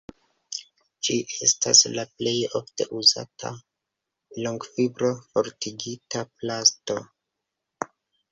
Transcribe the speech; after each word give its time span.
Ĝi 1.07 1.17
estas 1.47 1.81
la 1.97 2.05
plej 2.21 2.33
ofte 2.59 2.87
uzata 3.01 3.51
longfibro-fortigita 4.47 6.23
plasto. 6.41 6.99